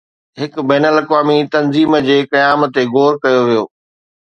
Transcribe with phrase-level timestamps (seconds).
[0.39, 3.63] هڪ بين الاقوامي تنظيم جي قيام تي غور ڪيو ويو